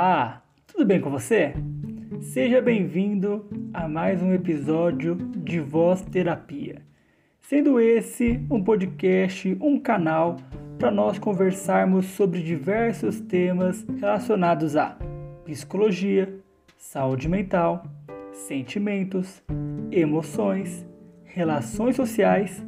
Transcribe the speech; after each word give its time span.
Olá, 0.00 0.44
tudo 0.64 0.84
bem 0.84 1.00
com 1.00 1.10
você? 1.10 1.54
Seja 2.20 2.62
bem-vindo 2.62 3.48
a 3.74 3.88
mais 3.88 4.22
um 4.22 4.32
episódio 4.32 5.16
de 5.16 5.58
Voz 5.58 6.02
Terapia. 6.02 6.82
Sendo 7.40 7.80
esse 7.80 8.40
um 8.48 8.62
podcast, 8.62 9.58
um 9.60 9.76
canal 9.76 10.36
para 10.78 10.92
nós 10.92 11.18
conversarmos 11.18 12.06
sobre 12.06 12.44
diversos 12.44 13.20
temas 13.22 13.84
relacionados 13.98 14.76
a 14.76 14.96
psicologia, 15.44 16.32
saúde 16.76 17.28
mental, 17.28 17.82
sentimentos, 18.32 19.42
emoções, 19.90 20.86
relações 21.24 21.96
sociais, 21.96 22.64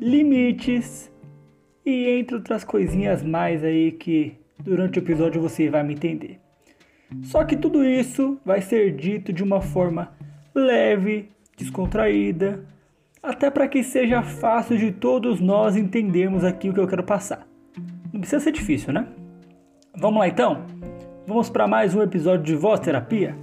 limites 0.00 1.12
e 1.84 2.08
entre 2.08 2.36
outras 2.36 2.64
coisinhas 2.64 3.22
mais 3.22 3.62
aí 3.62 3.92
que 3.92 4.38
durante 4.58 4.98
o 4.98 5.02
episódio 5.02 5.42
você 5.42 5.68
vai 5.68 5.82
me 5.82 5.92
entender. 5.92 6.43
Só 7.22 7.44
que 7.44 7.56
tudo 7.56 7.84
isso 7.84 8.38
vai 8.44 8.60
ser 8.60 8.94
dito 8.94 9.32
de 9.32 9.42
uma 9.42 9.60
forma 9.60 10.12
leve, 10.54 11.30
descontraída, 11.56 12.64
até 13.22 13.50
para 13.50 13.66
que 13.66 13.82
seja 13.82 14.22
fácil 14.22 14.76
de 14.76 14.92
todos 14.92 15.40
nós 15.40 15.76
entendermos 15.76 16.44
aqui 16.44 16.68
o 16.68 16.74
que 16.74 16.80
eu 16.80 16.86
quero 16.86 17.02
passar. 17.02 17.46
Não 18.12 18.20
precisa 18.20 18.42
ser 18.42 18.52
difícil, 18.52 18.92
né? 18.92 19.06
Vamos 19.96 20.20
lá 20.20 20.28
então? 20.28 20.66
Vamos 21.26 21.48
para 21.48 21.66
mais 21.66 21.94
um 21.94 22.02
episódio 22.02 22.44
de 22.44 22.54
Voz 22.54 22.80
Terapia? 22.80 23.34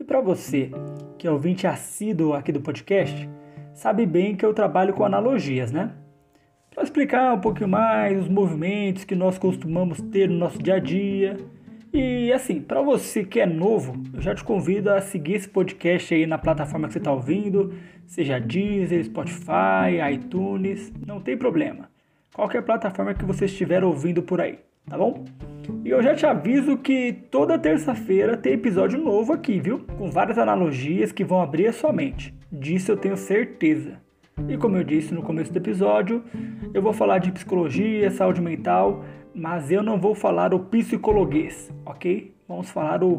E 0.00 0.04
para 0.04 0.20
você, 0.20 0.70
que 1.16 1.26
é 1.26 1.30
ouvinte 1.30 1.66
assíduo 1.66 2.34
aqui 2.34 2.50
do 2.50 2.60
podcast, 2.60 3.28
sabe 3.72 4.04
bem 4.04 4.34
que 4.34 4.44
eu 4.44 4.52
trabalho 4.52 4.92
com 4.92 5.04
analogias, 5.04 5.70
né? 5.70 5.92
Para 6.74 6.82
explicar 6.82 7.32
um 7.32 7.40
pouquinho 7.40 7.68
mais 7.68 8.20
os 8.20 8.28
movimentos 8.28 9.04
que 9.04 9.14
nós 9.14 9.38
costumamos 9.38 10.00
ter 10.00 10.28
no 10.28 10.36
nosso 10.36 10.62
dia 10.62 10.74
a 10.74 10.78
dia. 10.78 11.38
E 11.98 12.30
assim, 12.30 12.60
para 12.60 12.82
você 12.82 13.24
que 13.24 13.40
é 13.40 13.46
novo, 13.46 13.94
eu 14.12 14.20
já 14.20 14.34
te 14.34 14.44
convido 14.44 14.90
a 14.90 15.00
seguir 15.00 15.36
esse 15.36 15.48
podcast 15.48 16.12
aí 16.12 16.26
na 16.26 16.36
plataforma 16.36 16.88
que 16.88 16.92
você 16.92 16.98
está 16.98 17.10
ouvindo, 17.10 17.72
seja 18.06 18.38
Deezer, 18.38 19.02
Spotify, 19.02 20.12
iTunes, 20.12 20.92
não 21.06 21.22
tem 21.22 21.38
problema. 21.38 21.88
Qualquer 22.34 22.60
plataforma 22.60 23.14
que 23.14 23.24
você 23.24 23.46
estiver 23.46 23.82
ouvindo 23.82 24.22
por 24.22 24.42
aí, 24.42 24.58
tá 24.86 24.98
bom? 24.98 25.24
E 25.82 25.88
eu 25.88 26.02
já 26.02 26.14
te 26.14 26.26
aviso 26.26 26.76
que 26.76 27.14
toda 27.30 27.58
terça-feira 27.58 28.36
tem 28.36 28.52
episódio 28.52 29.00
novo 29.00 29.32
aqui, 29.32 29.58
viu? 29.58 29.78
Com 29.96 30.10
várias 30.10 30.36
analogias 30.36 31.12
que 31.12 31.24
vão 31.24 31.40
abrir 31.40 31.68
a 31.68 31.72
sua 31.72 31.94
mente. 31.94 32.34
Disso 32.52 32.92
eu 32.92 32.98
tenho 32.98 33.16
certeza. 33.16 33.98
E 34.50 34.58
como 34.58 34.76
eu 34.76 34.84
disse 34.84 35.14
no 35.14 35.22
começo 35.22 35.50
do 35.50 35.56
episódio, 35.56 36.22
eu 36.74 36.82
vou 36.82 36.92
falar 36.92 37.20
de 37.20 37.32
psicologia, 37.32 38.10
saúde 38.10 38.42
mental, 38.42 39.02
mas 39.36 39.70
eu 39.70 39.82
não 39.82 40.00
vou 40.00 40.14
falar 40.14 40.54
o 40.54 40.60
psicologuês, 40.60 41.70
ok? 41.84 42.34
Vamos 42.48 42.70
falar 42.70 43.04
o 43.04 43.18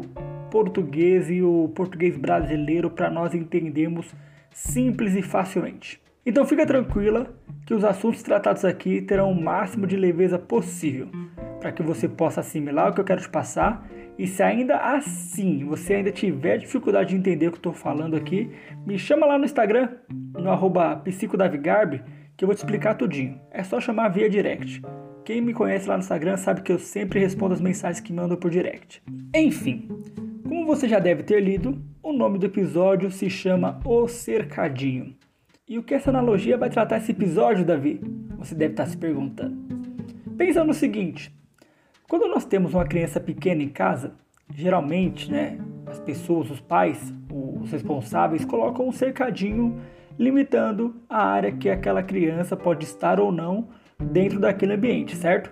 português 0.50 1.30
e 1.30 1.42
o 1.42 1.70
português 1.76 2.16
brasileiro 2.16 2.90
para 2.90 3.08
nós 3.08 3.34
entendermos 3.34 4.12
simples 4.50 5.14
e 5.14 5.22
facilmente. 5.22 6.02
Então 6.26 6.44
fica 6.44 6.66
tranquila 6.66 7.32
que 7.64 7.72
os 7.72 7.84
assuntos 7.84 8.20
tratados 8.20 8.64
aqui 8.64 9.00
terão 9.00 9.30
o 9.30 9.40
máximo 9.40 9.86
de 9.86 9.96
leveza 9.96 10.40
possível, 10.40 11.08
para 11.60 11.70
que 11.70 11.84
você 11.84 12.08
possa 12.08 12.40
assimilar 12.40 12.90
o 12.90 12.94
que 12.94 13.00
eu 13.00 13.04
quero 13.04 13.20
te 13.20 13.28
passar 13.28 13.88
e 14.18 14.26
se 14.26 14.42
ainda 14.42 14.76
assim 14.76 15.64
você 15.64 15.94
ainda 15.94 16.10
tiver 16.10 16.58
dificuldade 16.58 17.10
de 17.10 17.16
entender 17.16 17.46
o 17.46 17.52
que 17.52 17.58
estou 17.58 17.72
falando 17.72 18.16
aqui, 18.16 18.50
me 18.84 18.98
chama 18.98 19.24
lá 19.24 19.38
no 19.38 19.44
Instagram, 19.44 19.90
no 20.36 20.50
arroba 20.50 20.96
psicodavigarb, 20.96 22.02
que 22.36 22.44
eu 22.44 22.48
vou 22.48 22.56
te 22.56 22.58
explicar 22.58 22.94
tudinho. 22.94 23.40
É 23.52 23.62
só 23.62 23.80
chamar 23.80 24.08
via 24.08 24.28
direct. 24.28 24.82
Quem 25.28 25.42
me 25.42 25.52
conhece 25.52 25.86
lá 25.86 25.94
no 25.94 26.00
Instagram 26.00 26.38
sabe 26.38 26.62
que 26.62 26.72
eu 26.72 26.78
sempre 26.78 27.20
respondo 27.20 27.52
as 27.52 27.60
mensagens 27.60 28.00
que 28.00 28.14
mandam 28.14 28.34
por 28.34 28.50
direct. 28.50 29.02
Enfim, 29.36 29.86
como 30.48 30.64
você 30.64 30.88
já 30.88 30.98
deve 30.98 31.22
ter 31.22 31.38
lido, 31.40 31.78
o 32.02 32.14
nome 32.14 32.38
do 32.38 32.46
episódio 32.46 33.10
se 33.10 33.28
chama 33.28 33.78
O 33.84 34.08
Cercadinho. 34.08 35.14
E 35.68 35.76
o 35.76 35.82
que 35.82 35.92
essa 35.92 36.08
analogia 36.08 36.56
vai 36.56 36.70
tratar 36.70 36.96
esse 36.96 37.12
episódio, 37.12 37.62
Davi? 37.62 38.00
Você 38.38 38.54
deve 38.54 38.72
estar 38.72 38.86
se 38.86 38.96
perguntando. 38.96 39.54
Pensa 40.38 40.64
no 40.64 40.72
seguinte: 40.72 41.30
quando 42.08 42.26
nós 42.26 42.46
temos 42.46 42.72
uma 42.72 42.86
criança 42.86 43.20
pequena 43.20 43.62
em 43.62 43.68
casa, 43.68 44.14
geralmente, 44.54 45.30
né, 45.30 45.58
as 45.84 46.00
pessoas, 46.00 46.50
os 46.50 46.60
pais, 46.60 47.12
os 47.30 47.70
responsáveis 47.70 48.46
colocam 48.46 48.88
um 48.88 48.92
cercadinho 48.92 49.78
limitando 50.18 50.96
a 51.06 51.22
área 51.22 51.52
que 51.52 51.68
aquela 51.68 52.02
criança 52.02 52.56
pode 52.56 52.86
estar 52.86 53.20
ou 53.20 53.30
não 53.30 53.68
dentro 54.02 54.38
daquele 54.38 54.74
ambiente, 54.74 55.16
certo? 55.16 55.50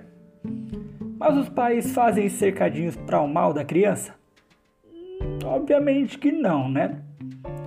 Mas 1.18 1.36
os 1.36 1.48
pais 1.48 1.92
fazem 1.92 2.28
cercadinhos 2.28 2.96
para 2.96 3.20
o 3.20 3.28
mal 3.28 3.52
da 3.52 3.64
criança? 3.64 4.14
Obviamente 5.44 6.18
que 6.18 6.30
não, 6.30 6.68
né? 6.68 7.00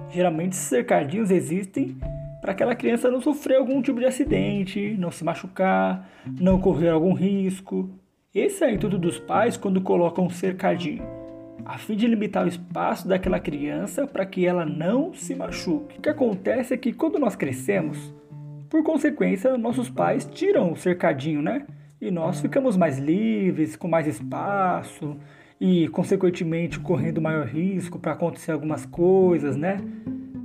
Geralmente 0.09 0.53
esses 0.53 0.67
cercadinhos 0.67 1.31
existem 1.31 1.97
para 2.41 2.51
aquela 2.51 2.75
criança 2.75 3.11
não 3.11 3.21
sofrer 3.21 3.57
algum 3.57 3.81
tipo 3.81 3.99
de 3.99 4.05
acidente, 4.05 4.95
não 4.97 5.11
se 5.11 5.23
machucar, 5.23 6.09
não 6.39 6.59
correr 6.59 6.89
algum 6.89 7.13
risco, 7.13 7.89
esse 8.33 8.63
é 8.63 8.67
o 8.67 8.69
intuito 8.69 8.99
dos 8.99 9.17
pais 9.17 9.57
quando 9.57 9.81
colocam 9.81 10.27
um 10.27 10.29
cercadinho, 10.29 11.03
a 11.65 11.79
fim 11.79 11.95
de 11.95 12.05
limitar 12.05 12.45
o 12.45 12.47
espaço 12.47 13.07
daquela 13.07 13.39
criança 13.39 14.05
para 14.05 14.23
que 14.23 14.45
ela 14.45 14.63
não 14.63 15.15
se 15.15 15.33
machuque. 15.33 15.97
O 15.97 16.01
que 16.01 16.09
acontece 16.09 16.71
é 16.71 16.77
que 16.77 16.93
quando 16.93 17.17
nós 17.17 17.35
crescemos, 17.35 18.13
por 18.69 18.83
consequência, 18.83 19.57
nossos 19.57 19.89
pais 19.89 20.25
tiram 20.25 20.71
o 20.71 20.77
cercadinho, 20.77 21.41
né? 21.41 21.65
E 21.99 22.11
nós 22.11 22.39
ficamos 22.39 22.77
mais 22.77 22.99
livres, 22.99 23.75
com 23.75 23.87
mais 23.87 24.07
espaço 24.07 25.17
e, 25.59 25.87
consequentemente, 25.89 26.79
correndo 26.79 27.19
maior 27.19 27.47
risco 27.47 27.99
para 27.99 28.13
acontecer 28.13 28.51
algumas 28.51 28.85
coisas, 28.85 29.57
né? 29.57 29.77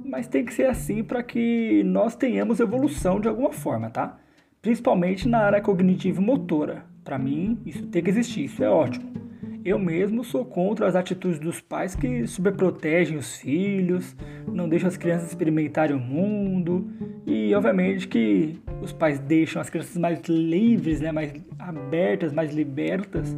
Mas 0.04 0.26
tem 0.26 0.44
que 0.44 0.54
ser 0.54 0.66
assim 0.66 1.04
para 1.04 1.22
que 1.22 1.82
nós 1.84 2.16
tenhamos 2.16 2.60
evolução 2.60 3.20
de 3.20 3.28
alguma 3.28 3.52
forma, 3.52 3.90
tá? 3.90 4.16
Principalmente 4.62 5.28
na 5.28 5.40
área 5.40 5.60
cognitiva 5.60 6.20
e 6.20 6.24
motora. 6.24 6.84
Para 7.04 7.18
mim, 7.18 7.60
isso 7.66 7.86
tem 7.86 8.02
que 8.02 8.08
existir, 8.08 8.44
isso 8.44 8.64
é 8.64 8.68
ótimo. 8.68 9.23
Eu 9.64 9.78
mesmo 9.78 10.22
sou 10.22 10.44
contra 10.44 10.86
as 10.86 10.94
atitudes 10.94 11.38
dos 11.38 11.58
pais 11.58 11.96
que 11.96 12.26
sobreprotegem 12.26 13.16
os 13.16 13.38
filhos, 13.38 14.14
não 14.46 14.68
deixam 14.68 14.88
as 14.88 14.98
crianças 14.98 15.28
experimentarem 15.28 15.96
o 15.96 15.98
mundo 15.98 16.86
e, 17.24 17.54
obviamente, 17.54 18.06
que 18.06 18.60
os 18.82 18.92
pais 18.92 19.18
deixam 19.18 19.62
as 19.62 19.70
crianças 19.70 19.96
mais 19.96 20.20
livres, 20.28 21.00
né, 21.00 21.10
mais 21.10 21.32
abertas, 21.58 22.30
mais 22.30 22.54
libertas, 22.54 23.34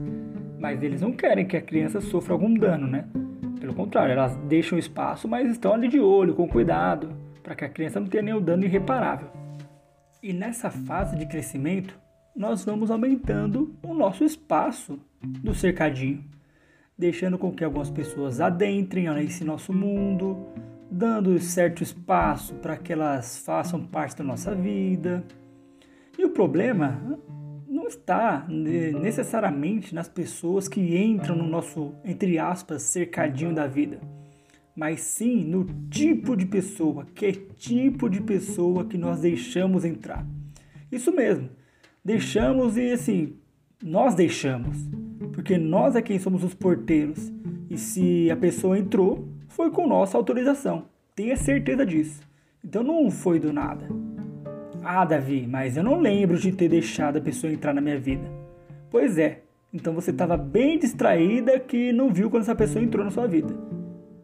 mas 0.58 0.82
eles 0.82 1.00
não 1.00 1.12
querem 1.12 1.46
que 1.46 1.56
a 1.56 1.62
criança 1.62 2.00
sofra 2.00 2.32
algum 2.32 2.52
dano, 2.52 2.88
né? 2.88 3.04
Pelo 3.60 3.72
contrário, 3.72 4.10
elas 4.10 4.34
deixam 4.48 4.76
espaço, 4.76 5.28
mas 5.28 5.48
estão 5.48 5.74
ali 5.74 5.86
de 5.86 6.00
olho, 6.00 6.34
com 6.34 6.48
cuidado, 6.48 7.08
para 7.40 7.54
que 7.54 7.64
a 7.64 7.68
criança 7.68 8.00
não 8.00 8.08
tenha 8.08 8.24
nenhum 8.24 8.40
dano 8.40 8.64
irreparável. 8.64 9.28
E 10.20 10.32
nessa 10.32 10.70
fase 10.70 11.16
de 11.16 11.24
crescimento, 11.24 11.96
nós 12.34 12.64
vamos 12.64 12.90
aumentando 12.90 13.76
o 13.80 13.94
nosso 13.94 14.24
espaço 14.24 14.98
do 15.42 15.54
cercadinho, 15.54 16.24
deixando 16.98 17.38
com 17.38 17.52
que 17.52 17.64
algumas 17.64 17.90
pessoas 17.90 18.40
adentrem 18.40 19.12
nesse 19.14 19.44
nosso 19.44 19.72
mundo, 19.72 20.46
dando 20.90 21.38
certo 21.40 21.82
espaço 21.82 22.54
para 22.54 22.76
que 22.76 22.92
elas 22.92 23.38
façam 23.38 23.84
parte 23.84 24.16
da 24.16 24.24
nossa 24.24 24.54
vida. 24.54 25.24
E 26.18 26.24
o 26.24 26.30
problema 26.30 27.00
não 27.68 27.86
está 27.86 28.46
necessariamente 28.48 29.94
nas 29.94 30.08
pessoas 30.08 30.68
que 30.68 30.96
entram 30.96 31.36
no 31.36 31.46
nosso, 31.46 31.94
entre 32.04 32.38
aspas, 32.38 32.82
cercadinho 32.82 33.54
da 33.54 33.66
vida, 33.66 34.00
mas 34.74 35.00
sim 35.00 35.44
no 35.44 35.64
tipo 35.90 36.36
de 36.36 36.46
pessoa, 36.46 37.06
que 37.14 37.32
tipo 37.32 38.08
de 38.08 38.20
pessoa 38.20 38.84
que 38.84 38.96
nós 38.96 39.20
deixamos 39.20 39.84
entrar. 39.84 40.26
Isso 40.90 41.12
mesmo, 41.12 41.50
deixamos 42.04 42.76
e 42.76 42.92
assim, 42.92 43.36
nós 43.82 44.14
deixamos, 44.14 44.88
porque 45.32 45.58
nós 45.58 45.94
é 45.94 46.02
quem 46.02 46.18
somos 46.18 46.42
os 46.42 46.54
porteiros. 46.54 47.32
E 47.68 47.76
se 47.76 48.30
a 48.30 48.36
pessoa 48.36 48.78
entrou, 48.78 49.28
foi 49.48 49.70
com 49.70 49.86
nossa 49.86 50.16
autorização. 50.16 50.86
Tenha 51.14 51.36
certeza 51.36 51.84
disso. 51.84 52.22
Então 52.64 52.82
não 52.82 53.10
foi 53.10 53.38
do 53.38 53.52
nada. 53.52 53.86
Ah, 54.82 55.04
Davi, 55.04 55.46
mas 55.46 55.76
eu 55.76 55.82
não 55.82 56.00
lembro 56.00 56.38
de 56.38 56.52
ter 56.52 56.68
deixado 56.68 57.18
a 57.18 57.20
pessoa 57.20 57.52
entrar 57.52 57.74
na 57.74 57.80
minha 57.80 57.98
vida. 57.98 58.30
Pois 58.90 59.18
é, 59.18 59.42
então 59.72 59.92
você 59.92 60.10
estava 60.10 60.36
bem 60.36 60.78
distraída 60.78 61.58
que 61.58 61.92
não 61.92 62.12
viu 62.12 62.30
quando 62.30 62.42
essa 62.42 62.54
pessoa 62.54 62.84
entrou 62.84 63.04
na 63.04 63.10
sua 63.10 63.26
vida. 63.26 63.54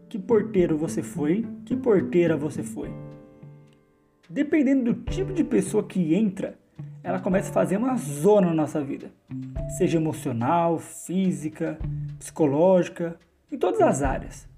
Que 0.08 0.18
porteiro 0.18 0.76
você 0.76 1.02
foi? 1.02 1.46
Que 1.64 1.76
porteira 1.76 2.36
você 2.36 2.62
foi? 2.62 2.90
Dependendo 4.30 4.92
do 4.92 5.02
tipo 5.10 5.32
de 5.32 5.44
pessoa 5.44 5.82
que 5.82 6.14
entra, 6.14 6.58
ela 7.04 7.18
começa 7.18 7.50
a 7.50 7.52
fazer 7.52 7.76
uma 7.76 7.96
zona 7.96 8.48
na 8.48 8.54
nossa 8.54 8.82
vida, 8.82 9.10
seja 9.76 9.98
emocional, 9.98 10.78
física, 10.78 11.78
psicológica, 12.18 13.16
em 13.50 13.58
todas 13.58 13.80
as 13.80 14.02
áreas. 14.02 14.48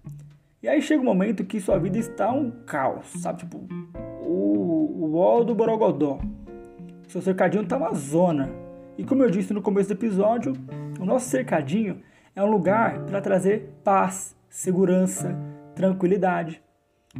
E 0.63 0.69
aí 0.69 0.81
chega 0.81 1.01
um 1.01 1.05
momento 1.05 1.45
que 1.45 1.61
sua 1.61 1.79
vida 1.79 1.99
está 1.99 2.31
um 2.33 2.51
caos, 2.51 3.07
sabe? 3.21 3.41
Tipo, 3.41 3.67
o, 4.23 5.11
o 5.13 5.17
ó 5.17 5.43
do 5.43 5.55
Borogodó. 5.55 6.21
Seu 7.09 7.21
cercadinho 7.21 7.63
está 7.63 7.77
uma 7.77 7.93
zona. 7.95 8.51
E 8.97 9.05
como 9.05 9.23
eu 9.23 9.31
disse 9.31 9.53
no 9.53 9.61
começo 9.63 9.89
do 9.89 9.93
episódio, 9.93 10.53
o 10.99 11.05
nosso 11.05 11.29
cercadinho 11.29 12.01
É 12.37 12.43
um 12.43 12.51
lugar 12.51 13.05
para 13.05 13.21
trazer 13.21 13.75
paz, 13.85 14.35
segurança, 14.49 15.37
tranquilidade, 15.75 16.61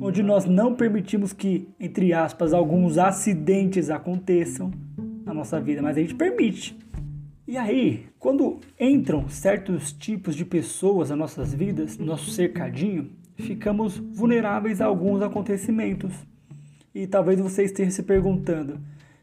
onde 0.01 0.23
nós 0.23 0.45
não 0.45 0.75
permitimos 0.75 1.33
que, 1.33 1.69
entre 1.79 2.13
aspas, 2.13 2.53
alguns 2.53 2.99
acidentes 2.99 3.91
aconteçam 3.91 4.73
nossa 5.35 5.61
vida, 5.61 5.83
mas 5.83 5.97
a 5.97 6.01
gente 6.01 6.15
permite. 6.15 6.77
E 7.47 7.59
aí, 7.59 8.07
quando 8.19 8.59
entram 8.81 9.29
certos 9.29 9.93
tipos 9.93 10.35
de 10.35 10.45
pessoas 10.45 11.11
nas 11.11 11.19
nossas 11.19 11.53
vidas, 11.53 11.99
no 11.99 12.07
nosso 12.07 12.31
cercadinho, 12.31 13.11
ficamos 13.37 13.99
vulneráveis 13.99 14.81
a 14.81 14.87
alguns 14.87 15.21
acontecimentos. 15.21 16.13
E 16.95 17.07
talvez 17.07 17.39
você 17.39 17.65
esteja 17.65 17.91
se 17.91 18.03
perguntando: 18.03 18.81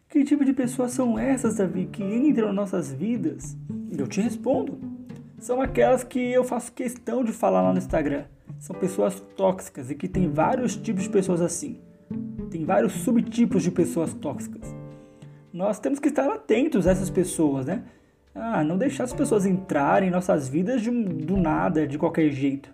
que 0.07 0.23
tipo 0.23 0.43
de 0.43 0.53
pessoas 0.53 0.91
são 0.91 1.17
essas, 1.17 1.55
Davi, 1.55 1.85
que 1.85 2.03
entram 2.03 2.47
nas 2.47 2.55
nossas 2.55 2.93
vidas? 2.93 3.57
Eu 3.97 4.07
te 4.07 4.21
respondo: 4.21 4.77
são 5.39 5.61
aquelas 5.61 6.03
que 6.03 6.19
eu 6.19 6.43
faço 6.43 6.73
questão 6.73 7.23
de 7.23 7.31
falar 7.31 7.61
lá 7.61 7.71
no 7.71 7.79
Instagram. 7.79 8.25
São 8.59 8.75
pessoas 8.75 9.19
tóxicas 9.35 9.89
e 9.89 9.95
que 9.95 10.07
tem 10.07 10.29
vários 10.29 10.75
tipos 10.75 11.03
de 11.03 11.09
pessoas 11.09 11.41
assim. 11.41 11.79
Tem 12.51 12.65
vários 12.65 12.93
subtipos 12.93 13.63
de 13.63 13.71
pessoas 13.71 14.13
tóxicas. 14.13 14.80
Nós 15.53 15.79
temos 15.79 15.99
que 15.99 16.07
estar 16.07 16.29
atentos 16.29 16.87
a 16.87 16.91
essas 16.91 17.09
pessoas, 17.09 17.65
né? 17.65 17.83
Ah, 18.33 18.63
não 18.63 18.77
deixar 18.77 19.03
as 19.03 19.13
pessoas 19.13 19.45
entrarem 19.45 20.07
em 20.07 20.11
nossas 20.11 20.47
vidas 20.47 20.81
de, 20.81 20.89
do 20.89 21.35
nada, 21.35 21.85
de 21.85 21.97
qualquer 21.97 22.29
jeito. 22.31 22.73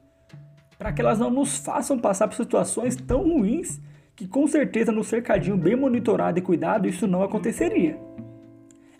Para 0.77 0.93
que 0.93 1.01
elas 1.01 1.17
não 1.17 1.31
nos 1.31 1.57
façam 1.57 1.97
passar 1.97 2.27
por 2.27 2.35
situações 2.35 2.95
tão 2.95 3.23
ruins 3.23 3.81
que 4.15 4.27
com 4.27 4.47
certeza 4.47 4.91
no 4.91 5.03
cercadinho 5.03 5.57
bem 5.57 5.75
monitorado 5.75 6.37
e 6.37 6.41
cuidado 6.41 6.87
isso 6.87 7.07
não 7.07 7.23
aconteceria. 7.23 7.99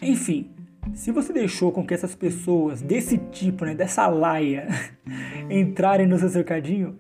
Enfim, 0.02 0.52
se 0.94 1.12
você 1.12 1.32
deixou 1.32 1.72
com 1.72 1.86
que 1.86 1.94
essas 1.94 2.16
pessoas 2.16 2.82
desse 2.82 3.18
tipo, 3.18 3.66
né, 3.66 3.76
dessa 3.76 4.08
laia, 4.08 4.68
entrarem 5.50 6.08
no 6.08 6.18
seu 6.18 6.30
cercadinho, 6.30 6.98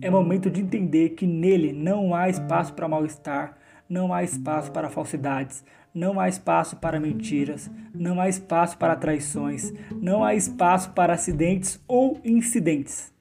é 0.00 0.10
momento 0.10 0.50
de 0.50 0.60
entender 0.60 1.10
que 1.10 1.26
nele 1.26 1.72
não 1.72 2.14
há 2.14 2.28
espaço 2.28 2.74
para 2.74 2.88
mal-estar, 2.88 3.56
não 3.88 4.12
há 4.12 4.22
espaço 4.22 4.70
para 4.70 4.88
falsidades, 4.88 5.64
não 5.94 6.20
há 6.20 6.28
espaço 6.28 6.76
para 6.76 7.00
mentiras, 7.00 7.70
não 7.94 8.20
há 8.20 8.28
espaço 8.28 8.78
para 8.78 8.96
traições, 8.96 9.72
não 10.00 10.24
há 10.24 10.34
espaço 10.34 10.90
para 10.92 11.14
acidentes 11.14 11.80
ou 11.86 12.20
incidentes. 12.24 13.12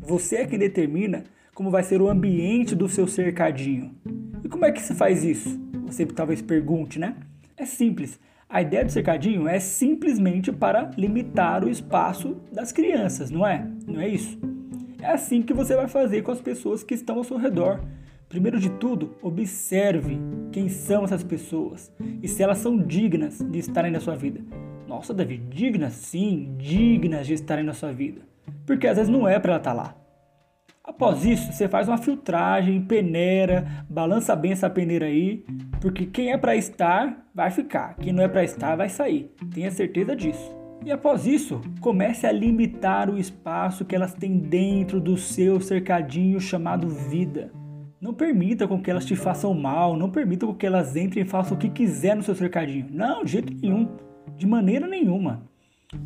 Você 0.00 0.36
é 0.36 0.46
que 0.46 0.58
determina 0.58 1.24
como 1.54 1.70
vai 1.70 1.82
ser 1.82 2.00
o 2.00 2.08
ambiente 2.08 2.74
do 2.74 2.88
seu 2.88 3.06
cercadinho. 3.06 3.94
E 4.42 4.48
como 4.48 4.64
é 4.64 4.72
que 4.72 4.80
se 4.80 4.94
faz 4.94 5.24
isso? 5.24 5.60
Você 5.86 6.06
talvez 6.06 6.40
pergunte, 6.40 6.98
né? 6.98 7.16
É 7.56 7.66
simples. 7.66 8.18
A 8.48 8.62
ideia 8.62 8.84
do 8.84 8.90
cercadinho 8.90 9.46
é 9.46 9.60
simplesmente 9.60 10.50
para 10.50 10.90
limitar 10.96 11.64
o 11.64 11.68
espaço 11.68 12.36
das 12.50 12.72
crianças, 12.72 13.30
não 13.30 13.46
é? 13.46 13.66
Não 13.86 14.00
é 14.00 14.08
isso? 14.08 14.38
É 15.00 15.12
assim 15.12 15.42
que 15.42 15.52
você 15.52 15.76
vai 15.76 15.88
fazer 15.88 16.22
com 16.22 16.32
as 16.32 16.40
pessoas 16.40 16.82
que 16.82 16.94
estão 16.94 17.16
ao 17.18 17.24
seu 17.24 17.36
redor. 17.36 17.80
Primeiro 18.30 18.60
de 18.60 18.70
tudo, 18.70 19.16
observe 19.20 20.16
quem 20.52 20.68
são 20.68 21.02
essas 21.02 21.24
pessoas 21.24 21.92
e 22.22 22.28
se 22.28 22.40
elas 22.40 22.58
são 22.58 22.78
dignas 22.78 23.40
de 23.40 23.58
estarem 23.58 23.90
na 23.90 23.98
sua 23.98 24.14
vida. 24.14 24.40
Nossa, 24.86 25.12
Davi, 25.12 25.38
dignas? 25.50 25.94
Sim, 25.94 26.54
dignas 26.56 27.26
de 27.26 27.34
estarem 27.34 27.64
na 27.64 27.72
sua 27.72 27.90
vida. 27.90 28.20
Porque 28.64 28.86
às 28.86 28.98
vezes 28.98 29.10
não 29.10 29.26
é 29.26 29.36
para 29.40 29.54
ela 29.54 29.60
estar 29.60 29.72
lá. 29.72 29.96
Após 30.84 31.24
isso, 31.24 31.52
você 31.52 31.68
faz 31.68 31.88
uma 31.88 31.98
filtragem, 31.98 32.80
peneira, 32.82 33.84
balança 33.90 34.36
bem 34.36 34.52
essa 34.52 34.70
peneira 34.70 35.06
aí, 35.06 35.44
porque 35.80 36.06
quem 36.06 36.30
é 36.30 36.38
para 36.38 36.54
estar 36.54 37.28
vai 37.34 37.50
ficar, 37.50 37.96
quem 37.96 38.12
não 38.12 38.22
é 38.22 38.28
para 38.28 38.44
estar 38.44 38.76
vai 38.76 38.88
sair. 38.88 39.34
Tenha 39.52 39.72
certeza 39.72 40.14
disso. 40.14 40.56
E 40.84 40.92
após 40.92 41.26
isso, 41.26 41.60
comece 41.80 42.28
a 42.28 42.32
limitar 42.32 43.10
o 43.10 43.18
espaço 43.18 43.84
que 43.84 43.96
elas 43.96 44.14
têm 44.14 44.38
dentro 44.38 45.00
do 45.00 45.16
seu 45.16 45.60
cercadinho 45.60 46.40
chamado 46.40 46.88
vida. 46.88 47.50
Não 48.00 48.14
permita 48.14 48.66
com 48.66 48.80
que 48.80 48.90
elas 48.90 49.04
te 49.04 49.14
façam 49.14 49.52
mal, 49.52 49.94
não 49.94 50.08
permita 50.08 50.46
com 50.46 50.54
que 50.54 50.64
elas 50.64 50.96
entrem 50.96 51.22
e 51.22 51.28
façam 51.28 51.54
o 51.54 51.60
que 51.60 51.68
quiser 51.68 52.16
no 52.16 52.22
seu 52.22 52.34
cercadinho. 52.34 52.86
Não, 52.90 53.22
de 53.22 53.32
jeito 53.32 53.52
nenhum. 53.52 53.88
De 54.38 54.46
maneira 54.46 54.86
nenhuma. 54.86 55.42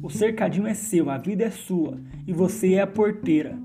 O 0.02 0.10
cercadinho 0.10 0.66
é 0.66 0.74
seu, 0.74 1.08
a 1.08 1.18
vida 1.18 1.44
é 1.44 1.50
sua 1.50 1.96
e 2.26 2.32
você 2.32 2.74
é 2.74 2.80
a 2.80 2.86
porteira. 2.86 3.56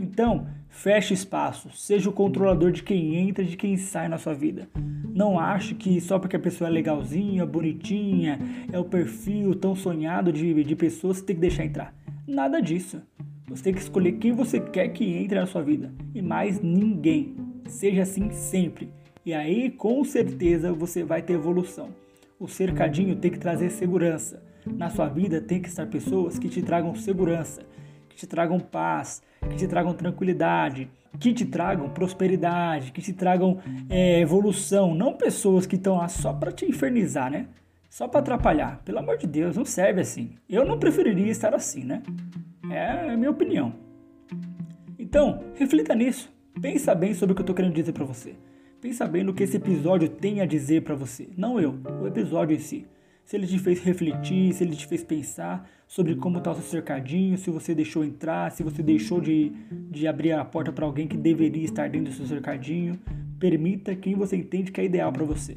Então, 0.00 0.48
feche 0.68 1.14
espaço, 1.14 1.70
seja 1.76 2.10
o 2.10 2.12
controlador 2.12 2.72
de 2.72 2.82
quem 2.82 3.14
entra 3.14 3.44
e 3.44 3.46
de 3.46 3.56
quem 3.56 3.76
sai 3.76 4.08
na 4.08 4.18
sua 4.18 4.34
vida. 4.34 4.68
Não 5.14 5.38
ache 5.38 5.76
que 5.76 6.00
só 6.00 6.18
porque 6.18 6.34
a 6.34 6.40
pessoa 6.40 6.68
é 6.68 6.72
legalzinha, 6.72 7.46
bonitinha, 7.46 8.40
é 8.72 8.78
o 8.80 8.84
perfil 8.84 9.54
tão 9.54 9.76
sonhado 9.76 10.32
de, 10.32 10.64
de 10.64 10.74
pessoas, 10.74 11.18
você 11.18 11.24
tem 11.26 11.36
que 11.36 11.42
deixar 11.42 11.64
entrar. 11.64 11.94
Nada 12.26 12.60
disso. 12.60 13.00
Você 13.48 13.62
tem 13.62 13.72
que 13.72 13.80
escolher 13.80 14.12
quem 14.14 14.32
você 14.32 14.58
quer 14.58 14.88
que 14.88 15.04
entre 15.04 15.38
na 15.38 15.46
sua 15.46 15.62
vida 15.62 15.92
e 16.12 16.20
mais 16.20 16.60
ninguém. 16.60 17.45
Seja 17.68 18.02
assim 18.02 18.30
sempre. 18.32 18.88
E 19.24 19.34
aí, 19.34 19.70
com 19.70 20.04
certeza, 20.04 20.72
você 20.72 21.02
vai 21.02 21.22
ter 21.22 21.34
evolução. 21.34 21.88
O 22.38 22.46
cercadinho 22.46 23.16
tem 23.16 23.30
que 23.30 23.38
trazer 23.38 23.70
segurança. 23.70 24.42
Na 24.66 24.90
sua 24.90 25.08
vida 25.08 25.40
tem 25.40 25.60
que 25.60 25.68
estar 25.68 25.86
pessoas 25.86 26.38
que 26.38 26.48
te 26.48 26.62
tragam 26.62 26.94
segurança, 26.94 27.62
que 28.08 28.16
te 28.16 28.26
tragam 28.26 28.58
paz, 28.58 29.22
que 29.48 29.56
te 29.56 29.66
tragam 29.66 29.94
tranquilidade, 29.94 30.90
que 31.18 31.32
te 31.32 31.46
tragam 31.46 31.88
prosperidade, 31.88 32.92
que 32.92 33.00
te 33.00 33.12
tragam 33.12 33.58
é, 33.88 34.20
evolução. 34.20 34.94
Não 34.94 35.14
pessoas 35.14 35.66
que 35.66 35.76
estão 35.76 35.96
lá 35.96 36.08
só 36.08 36.32
para 36.32 36.52
te 36.52 36.66
infernizar, 36.66 37.30
né? 37.30 37.46
Só 37.88 38.06
para 38.06 38.20
atrapalhar. 38.20 38.82
Pelo 38.84 38.98
amor 38.98 39.16
de 39.16 39.26
Deus, 39.26 39.56
não 39.56 39.64
serve 39.64 40.00
assim. 40.00 40.34
Eu 40.48 40.64
não 40.66 40.78
preferiria 40.78 41.30
estar 41.30 41.54
assim, 41.54 41.84
né? 41.84 42.02
É 42.70 43.12
a 43.12 43.16
minha 43.16 43.30
opinião. 43.30 43.72
Então, 44.98 45.44
reflita 45.54 45.94
nisso. 45.94 46.35
Pensa 46.60 46.94
bem 46.94 47.12
sobre 47.12 47.32
o 47.32 47.34
que 47.34 47.40
eu 47.40 47.44
estou 47.44 47.54
querendo 47.54 47.74
dizer 47.74 47.92
para 47.92 48.04
você. 48.04 48.34
Pensa 48.80 49.06
bem 49.06 49.22
no 49.22 49.34
que 49.34 49.42
esse 49.42 49.56
episódio 49.56 50.08
tem 50.08 50.40
a 50.40 50.46
dizer 50.46 50.82
para 50.82 50.94
você. 50.94 51.28
Não 51.36 51.60
eu, 51.60 51.78
o 52.00 52.06
episódio 52.06 52.56
em 52.56 52.58
si. 52.58 52.86
Se 53.24 53.36
ele 53.36 53.46
te 53.46 53.58
fez 53.58 53.82
refletir, 53.82 54.54
se 54.54 54.62
ele 54.62 54.76
te 54.76 54.86
fez 54.86 55.02
pensar 55.02 55.68
sobre 55.86 56.14
como 56.14 56.38
está 56.38 56.52
o 56.52 56.54
seu 56.54 56.62
cercadinho, 56.62 57.36
se 57.36 57.50
você 57.50 57.74
deixou 57.74 58.04
entrar, 58.04 58.52
se 58.52 58.62
você 58.62 58.82
deixou 58.82 59.20
de, 59.20 59.50
de 59.90 60.06
abrir 60.06 60.32
a 60.32 60.44
porta 60.44 60.72
para 60.72 60.86
alguém 60.86 61.06
que 61.06 61.16
deveria 61.16 61.64
estar 61.64 61.90
dentro 61.90 62.10
do 62.10 62.16
seu 62.16 62.26
cercadinho. 62.26 62.98
Permita 63.38 63.94
quem 63.94 64.14
você 64.14 64.36
entende 64.36 64.70
que 64.70 64.80
é 64.80 64.84
ideal 64.84 65.12
para 65.12 65.24
você. 65.24 65.56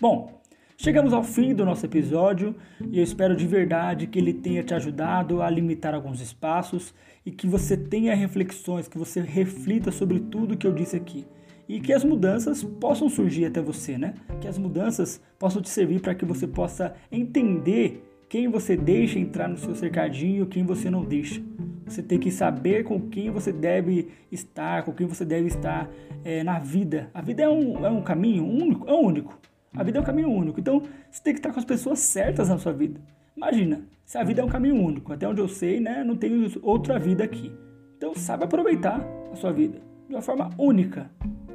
Bom, 0.00 0.40
Chegamos 0.76 1.12
ao 1.12 1.22
fim 1.22 1.54
do 1.54 1.64
nosso 1.64 1.86
episódio 1.86 2.54
e 2.90 2.98
eu 2.98 3.04
espero 3.04 3.36
de 3.36 3.46
verdade 3.46 4.08
que 4.08 4.18
ele 4.18 4.34
tenha 4.34 4.62
te 4.62 4.74
ajudado 4.74 5.40
a 5.40 5.48
limitar 5.48 5.94
alguns 5.94 6.20
espaços 6.20 6.92
e 7.24 7.30
que 7.30 7.46
você 7.46 7.76
tenha 7.76 8.14
reflexões, 8.14 8.88
que 8.88 8.98
você 8.98 9.20
reflita 9.20 9.92
sobre 9.92 10.18
tudo 10.18 10.56
que 10.56 10.66
eu 10.66 10.72
disse 10.72 10.96
aqui 10.96 11.24
e 11.68 11.80
que 11.80 11.92
as 11.92 12.04
mudanças 12.04 12.62
possam 12.62 13.08
surgir 13.08 13.46
até 13.46 13.62
você, 13.62 13.96
né? 13.96 14.14
Que 14.40 14.48
as 14.48 14.58
mudanças 14.58 15.20
possam 15.38 15.62
te 15.62 15.68
servir 15.68 16.00
para 16.00 16.14
que 16.14 16.24
você 16.24 16.46
possa 16.46 16.94
entender 17.10 18.04
quem 18.28 18.48
você 18.48 18.76
deixa 18.76 19.18
entrar 19.18 19.48
no 19.48 19.56
seu 19.56 19.74
cercadinho, 19.76 20.46
quem 20.46 20.64
você 20.64 20.90
não 20.90 21.04
deixa. 21.04 21.40
Você 21.86 22.02
tem 22.02 22.18
que 22.18 22.30
saber 22.30 22.82
com 22.82 23.00
quem 23.00 23.30
você 23.30 23.52
deve 23.52 24.08
estar, 24.30 24.82
com 24.82 24.92
quem 24.92 25.06
você 25.06 25.24
deve 25.24 25.46
estar 25.46 25.88
é, 26.24 26.42
na 26.42 26.58
vida. 26.58 27.10
A 27.14 27.22
vida 27.22 27.44
é 27.44 27.48
um, 27.48 27.86
é 27.86 27.88
um 27.88 28.02
caminho 28.02 28.44
único, 28.44 28.88
é 28.88 28.92
único. 28.92 29.38
A 29.76 29.82
vida 29.82 29.98
é 29.98 30.00
um 30.00 30.04
caminho 30.04 30.30
único. 30.30 30.60
Então 30.60 30.82
você 31.10 31.22
tem 31.22 31.32
que 31.32 31.40
estar 31.40 31.52
com 31.52 31.58
as 31.58 31.64
pessoas 31.64 31.98
certas 31.98 32.48
na 32.48 32.58
sua 32.58 32.72
vida. 32.72 33.00
Imagina, 33.36 33.82
se 34.04 34.16
a 34.16 34.22
vida 34.22 34.40
é 34.40 34.44
um 34.44 34.48
caminho 34.48 34.76
único, 34.76 35.12
até 35.12 35.26
onde 35.26 35.40
eu 35.40 35.48
sei, 35.48 35.80
né, 35.80 36.04
não 36.04 36.16
tem 36.16 36.52
outra 36.62 36.98
vida 36.98 37.24
aqui. 37.24 37.52
Então 37.96 38.14
saiba 38.14 38.44
aproveitar 38.44 39.00
a 39.32 39.36
sua 39.36 39.52
vida 39.52 39.80
de 40.08 40.14
uma 40.14 40.22
forma 40.22 40.50
única. 40.58 41.10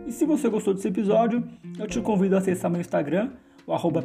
E 0.05 0.11
se 0.11 0.25
você 0.25 0.49
gostou 0.49 0.73
desse 0.73 0.87
episódio, 0.87 1.47
eu 1.77 1.87
te 1.87 2.01
convido 2.01 2.35
a 2.35 2.39
acessar 2.39 2.69
meu 2.69 2.81
Instagram, 2.81 3.31
o 3.65 3.73
arroba 3.73 4.03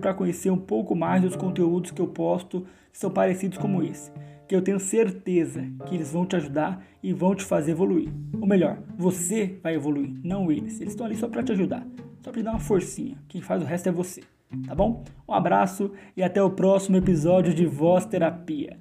para 0.00 0.14
conhecer 0.14 0.50
um 0.50 0.56
pouco 0.56 0.94
mais 0.94 1.22
dos 1.22 1.34
conteúdos 1.34 1.90
que 1.90 2.00
eu 2.00 2.06
posto 2.06 2.64
que 2.92 2.98
são 2.98 3.10
parecidos 3.10 3.58
como 3.58 3.82
esse. 3.82 4.12
Que 4.46 4.54
eu 4.54 4.62
tenho 4.62 4.78
certeza 4.78 5.66
que 5.86 5.96
eles 5.96 6.12
vão 6.12 6.24
te 6.24 6.36
ajudar 6.36 6.84
e 7.02 7.12
vão 7.12 7.34
te 7.34 7.44
fazer 7.44 7.72
evoluir. 7.72 8.10
Ou 8.40 8.46
melhor, 8.46 8.78
você 8.96 9.58
vai 9.62 9.74
evoluir, 9.74 10.14
não 10.22 10.52
eles. 10.52 10.80
Eles 10.80 10.92
estão 10.92 11.06
ali 11.06 11.16
só 11.16 11.26
para 11.26 11.42
te 11.42 11.52
ajudar, 11.52 11.84
só 12.22 12.30
para 12.30 12.40
te 12.40 12.44
dar 12.44 12.52
uma 12.52 12.60
forcinha. 12.60 13.18
Quem 13.28 13.40
faz 13.40 13.62
o 13.62 13.66
resto 13.66 13.88
é 13.88 13.92
você 13.92 14.22
tá 14.66 14.74
bom? 14.74 15.04
Um 15.28 15.32
abraço 15.32 15.92
e 16.16 16.22
até 16.22 16.42
o 16.42 16.50
próximo 16.50 16.96
episódio 16.96 17.54
de 17.54 17.66
Voz 17.66 18.04
Terapia. 18.04 18.78